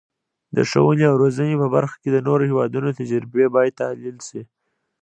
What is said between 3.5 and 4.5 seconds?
باید تحلیل شي.